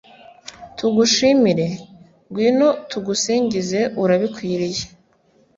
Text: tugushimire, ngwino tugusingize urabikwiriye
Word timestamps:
tugushimire, 0.77 1.67
ngwino 2.29 2.69
tugusingize 2.91 3.79
urabikwiriye 4.01 4.83